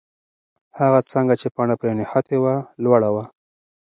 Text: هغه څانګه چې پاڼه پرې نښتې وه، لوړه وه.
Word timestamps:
هغه 0.79 0.99
څانګه 1.11 1.33
چې 1.41 1.47
پاڼه 1.55 1.75
پرې 1.81 1.93
نښتې 1.99 2.37
وه، 2.43 2.55
لوړه 2.83 3.09
وه. 3.15 3.25